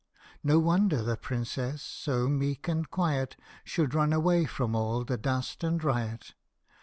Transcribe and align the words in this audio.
No 0.43 0.57
wonder 0.57 1.03
the 1.03 1.15
Princess, 1.15 1.79
so 1.83 2.27
meek 2.27 2.67
and 2.67 2.89
quiet, 2.89 3.35
Should 3.63 3.93
run 3.93 4.13
away 4.13 4.45
from 4.45 4.75
all 4.75 5.03
the 5.03 5.15
dust 5.15 5.63
and 5.63 5.83
riot. 5.83 6.33